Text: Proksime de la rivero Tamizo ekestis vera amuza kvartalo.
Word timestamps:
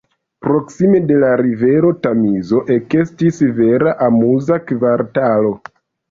Proksime 0.43 0.99
de 1.09 1.17
la 1.23 1.27
rivero 1.41 1.91
Tamizo 2.05 2.61
ekestis 2.75 3.37
vera 3.59 3.93
amuza 4.07 4.57
kvartalo. 4.71 5.53